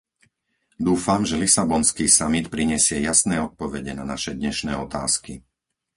[0.87, 5.33] Dúfam, že lisabonský samit prinesie jasné odpovede na naše dnešné otázky.